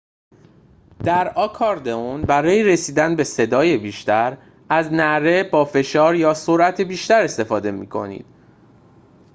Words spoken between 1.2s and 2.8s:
آکاردئون برای